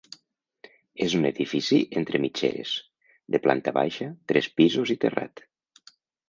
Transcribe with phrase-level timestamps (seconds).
[1.07, 2.71] És un edifici entre mitgeres,
[3.37, 5.45] de planta baixa, tres pisos i terrat.